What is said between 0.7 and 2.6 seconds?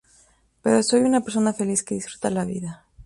soy una persona feliz, que disfruta la